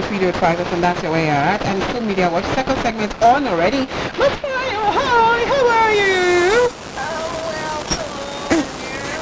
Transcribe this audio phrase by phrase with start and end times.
[0.00, 1.60] 103.5 and that's where we are at.
[1.66, 3.84] And School Media Watch second segment on already.
[4.16, 6.70] But hi, how are you?
[6.96, 7.44] oh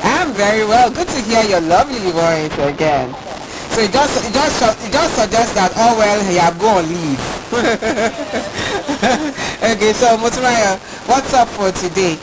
[0.04, 0.88] I'm very well.
[0.90, 3.12] Good to hear your lovely voice again.
[3.74, 6.86] So it just it just it just suggests that oh well you have go on
[6.86, 7.18] leave.
[9.74, 10.78] okay, so Motunrayo,
[11.08, 12.16] what's up for today?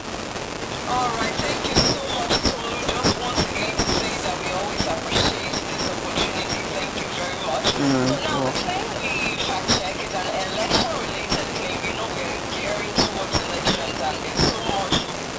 [0.87, 2.79] All right, thank you so much, Tolu.
[2.87, 6.63] Just once again to say that we always appreciate this opportunity.
[6.79, 7.75] Thank you very much.
[7.75, 11.79] so now the claim we fact check is an election-related claim.
[11.87, 14.95] You know we're gearing towards elections and there's so much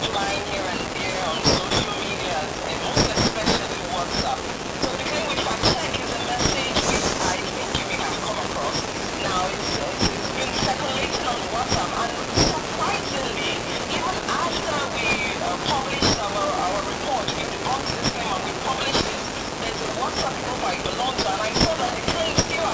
[0.08, 4.40] flying here and there on social media, and most especially WhatsApp.
[4.84, 8.16] So the claim we fact check is a message which I think you may have
[8.20, 8.76] come across.
[9.18, 13.50] Now it's, it's, it's been circulating on WhatsApp and surprisingly,
[13.98, 15.06] even after we
[15.42, 19.20] uh, published our, our report, we debunked this claim and we published it,
[19.58, 22.68] there's a WhatsApp group I belong to and I saw that the claim still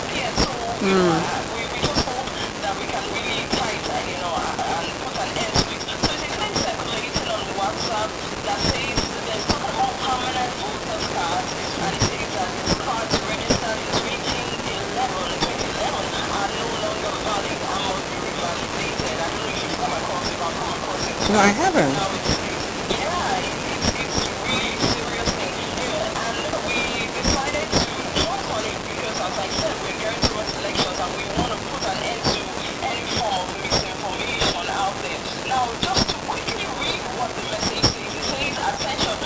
[0.85, 1.17] uh,
[1.57, 2.29] we, just hope
[2.61, 5.81] that we can really fight uh, you know, and put an end to it.
[5.81, 8.11] So it's a claim circulating on the WhatsApp
[8.45, 11.49] that says there's talking about permanent voters cards
[11.81, 16.05] and it says that these cards registered in 2011, 2011
[16.37, 19.17] are no longer valid and must be revalidated.
[19.17, 21.15] I don't know if you've come across it come across it.
[21.33, 21.93] No, I haven't.
[21.97, 25.55] Now it's, it's yeah, it's, it's really serious thing.
[25.81, 26.37] Yeah, and
[26.69, 26.77] we
[27.09, 27.83] decided to
[28.21, 31.59] jump on it because, as I said, we're going towards elections and we want to
[31.73, 32.41] put an end to
[32.85, 35.21] any form of misinformation out there.
[35.49, 39.17] Now, just to quickly read what the message says, it says, attention,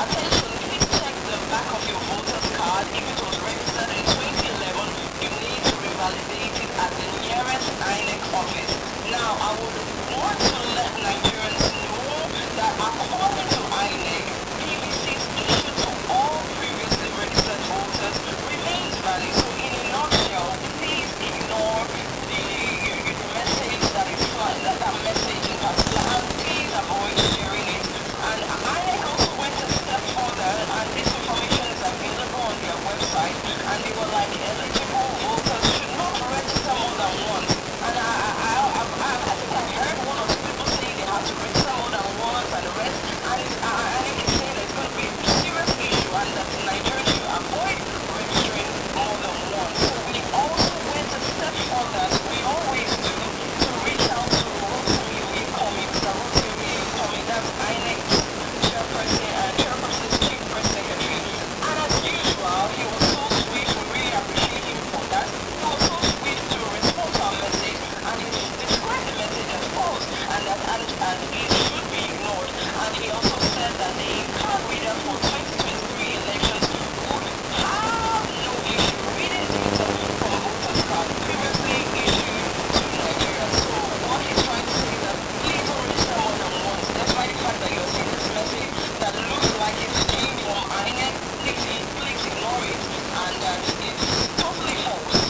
[0.00, 2.86] attention, please check the back of your voter's card.
[2.94, 4.86] If it was registered in 2011,
[5.18, 8.72] you need to revalidate it at the nearest INEC office.
[9.10, 9.76] Now, I would
[10.14, 12.26] want to let Nigerians know
[12.58, 14.24] that according to INEC,
[14.58, 18.16] PVCs issued to all previously registered voters
[18.48, 19.34] remains valid.
[19.38, 21.82] So in a nutshell, please ignore
[22.26, 22.42] the,
[23.06, 27.84] the message that is flying, that, that message in particular, and please avoid sharing it.
[28.24, 33.36] And INEC also went a step further, and this information is available on their website,
[33.44, 37.52] and they were like, eligible voters should not register more than once.
[37.84, 41.04] And I, I, I, I, I think I heard one or two people say they
[41.04, 42.96] have to register more than once and the rest,
[43.28, 45.14] and it's, uh, INEC is saying that it's going to be a
[45.44, 47.76] serious issue and that Nigerians should avoid
[48.16, 49.76] registering more than once.
[49.84, 54.48] So we also went a step further, as we always do, to reach out to
[54.64, 56.08] Rotimi Oyekanmi, Mr.
[56.08, 58.16] Rotimi Oyekanmi, that's INEC's
[58.64, 61.20] chairperson, uh, chairperson's chief press secretary.
[61.68, 65.26] And as usual, he was so sweet, we really appreciate him for that.
[65.28, 67.78] He was so sweet to respond to our message,
[68.08, 68.28] and he
[68.62, 70.04] described the message as false,
[70.44, 72.50] and that and, and it should be ignored.
[72.52, 74.12] And he also said that the
[74.44, 76.64] card reader for 2023 elections
[77.08, 77.24] would
[77.64, 79.86] have no issue reading data
[80.20, 82.44] from voters card previously issued
[82.76, 83.56] to Nigerians.
[83.56, 83.72] So
[84.04, 85.16] what he's trying to say is that
[85.48, 89.12] please don't register more than once, despite the fact that you're seeing this message that
[89.16, 92.80] looks like it's came from INEC, please, please ignore it,
[93.16, 94.04] and that it's
[94.44, 95.24] totally false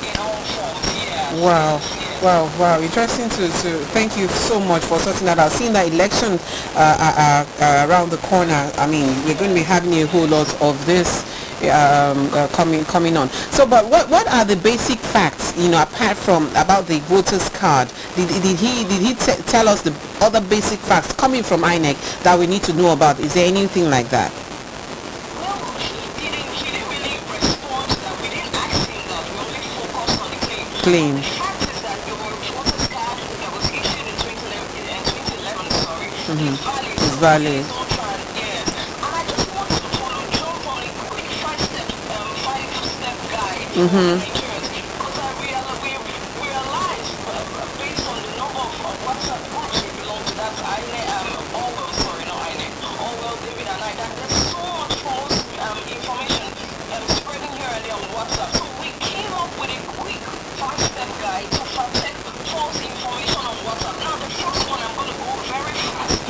[0.00, 0.88] in all forms.
[1.04, 1.36] Yeah.
[1.36, 2.01] Wow.
[2.22, 5.50] Wow, wow, interesting to, to thank you so much for sorting that out.
[5.50, 6.38] Seeing that election
[6.74, 10.28] uh, uh, uh, around the corner, I mean, we're going to be having a whole
[10.28, 11.24] lot of this
[11.62, 13.28] um, uh, coming coming on.
[13.50, 17.48] So, but what what are the basic facts, you know, apart from about the voters
[17.50, 17.88] card?
[18.14, 19.92] Did, did he did he t- tell us the
[20.24, 23.18] other basic facts coming from INEC that we need to know about?
[23.18, 24.30] Is there anything like that?
[24.30, 25.90] Well, he
[26.22, 28.14] didn't, he didn't really respond to that.
[28.22, 29.22] We didn't ask him that.
[29.26, 30.66] We only focused on the claim.
[30.82, 31.14] Claim.
[31.16, 36.48] The fact is that your voter's card that was issued in 2011, uh, 2011 sorry,
[36.48, 36.92] is valid.
[36.92, 37.60] It's So valid.
[37.60, 38.64] please don't try and- yes.
[38.72, 43.84] And I just want to follow jump on a quick five-step, um, five-step guide for
[43.92, 45.92] Nigerians because I realize, we
[46.40, 51.04] realize uh, based on the number of uh, WhatsApp groups we belong to, that's INE,
[51.12, 55.36] um, Orwell, sorry, not INE, Orwell, David and I, that there's so much false
[55.68, 56.48] um, information
[56.96, 58.50] um, spreading here and there on WhatsApp.
[58.56, 60.20] So we came up with a quick
[60.56, 62.16] five-step guide to protect
[62.48, 63.96] false information on WhatsApp.
[64.00, 65.76] Now the first one I'm going to go very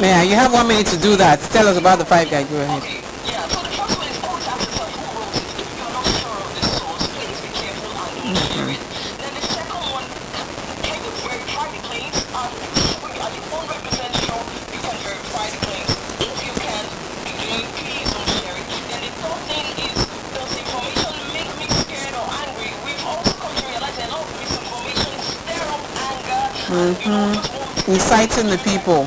[0.03, 1.39] Yeah, you have one minute to do that.
[1.55, 2.43] Tell us about the five guy.
[2.43, 2.83] Go ahead.
[2.83, 5.47] Okay, yeah, so the first one is always ask yourself who wrote it.
[5.63, 8.51] If you're not sure of the source, please be careful and mm-hmm.
[8.51, 8.83] share it.
[8.83, 10.03] Then the second one,
[10.83, 12.19] can you verify the claims?
[12.19, 12.51] And
[13.15, 14.43] are you 100% sure
[14.75, 15.95] you can verify the claims?
[16.19, 16.83] If you can,
[17.23, 18.67] again, please don't share it.
[18.91, 19.99] Then the third thing is,
[20.35, 22.75] does information make me scared or angry?
[22.83, 27.39] We've also come to realize a lot of misinformation stir up anger you mm-hmm.
[27.39, 29.07] just want Inciting the people.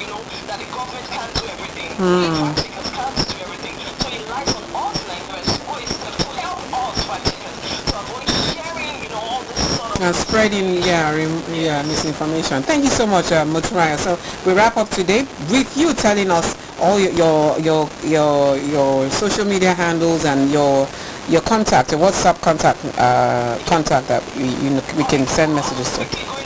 [0.00, 1.90] you know, that the government can't do everything.
[2.00, 2.56] Mm.
[2.56, 3.76] Practicals can't do everything.
[4.00, 6.10] So it lies on us Nigerians who is to
[6.40, 11.12] help us practicals to avoid sharing, you all this spreading, yeah,
[11.52, 12.62] yeah, misinformation.
[12.62, 13.98] Thank you so much, uh, Motunrayo.
[13.98, 19.44] So we wrap up today with you telling us all your your your your social
[19.44, 20.88] media handles and your
[21.28, 25.92] your contact, your WhatsApp contact uh, contact that we, you know, we can send messages
[25.98, 26.39] to.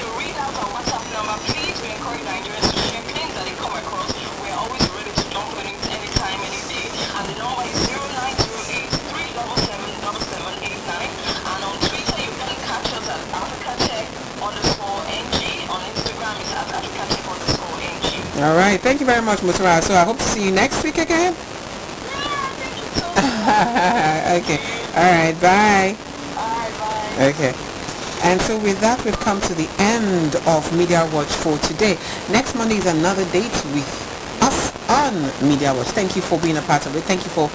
[18.44, 18.50] NG.
[18.50, 18.81] All right.
[18.81, 19.82] Thank you very much, Motunrayo.
[19.82, 21.35] So I hope to see you next week again.
[21.35, 24.43] Yeah, thank you so much.
[24.43, 24.58] okay.
[24.96, 25.41] All right.
[25.41, 25.96] Bye.
[26.37, 27.25] Alright, bye.
[27.32, 27.55] Okay.
[28.25, 31.99] And so with that, we've come to the end of Media Watch for today.
[32.31, 34.14] Next Monday is another date with
[34.89, 35.15] on
[35.47, 35.89] Media Watch.
[35.89, 37.03] Thank you for being a part of it.
[37.05, 37.49] Thank you for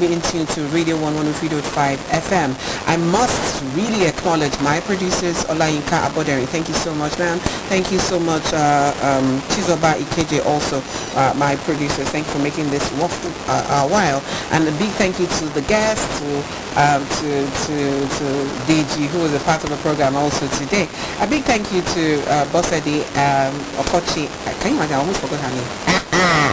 [0.00, 1.62] being tuned to Radio 103.5
[2.10, 2.50] FM.
[2.86, 6.46] I must really acknowledge my producers, Olayinka Aboderi.
[6.46, 7.38] Thank you so much, man.
[7.70, 10.82] Thank you so much, uh, um, Chizoba Ikeje, also
[11.16, 12.08] uh, my producers.
[12.10, 13.14] Thank you for making this worth
[13.48, 14.22] uh, a while.
[14.52, 16.28] And a big thank you to the guests, to
[16.76, 17.30] um, to
[17.66, 17.76] to
[18.18, 18.26] to
[18.66, 20.88] DG, who was a part of the program also today.
[21.20, 24.26] A big thank you to uh, Bossadi um, Okochi.
[24.60, 24.96] Can you imagine?
[24.96, 26.44] I almost forgot her name.